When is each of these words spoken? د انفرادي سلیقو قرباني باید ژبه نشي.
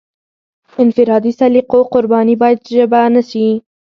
د 0.71 0.73
انفرادي 0.83 1.31
سلیقو 1.39 1.79
قرباني 1.93 2.35
باید 2.41 2.59
ژبه 2.75 3.01
نشي. 3.13 3.47